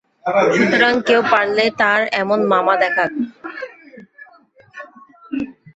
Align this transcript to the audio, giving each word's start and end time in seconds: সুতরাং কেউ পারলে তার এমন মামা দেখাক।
সুতরাং 0.55 0.93
কেউ 1.07 1.21
পারলে 1.31 1.65
তার 1.81 2.01
এমন 2.21 2.39
মামা 2.51 2.73
দেখাক। 2.83 3.11